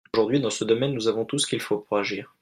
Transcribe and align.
Aujourd’hui, 0.15 0.41
dans 0.41 0.49
ce 0.49 0.63
domaine, 0.63 0.93
nous 0.95 1.07
avons 1.07 1.25
tout 1.25 1.37
ce 1.37 1.45
qu’il 1.45 1.61
faut 1.61 1.77
pour 1.77 1.99
agir. 1.99 2.33